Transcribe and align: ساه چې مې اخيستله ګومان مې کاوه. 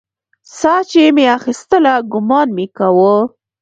ساه 0.59 0.81
چې 0.89 1.01
مې 1.15 1.25
اخيستله 1.37 1.93
ګومان 2.11 2.47
مې 2.55 2.65
کاوه. 2.77 3.15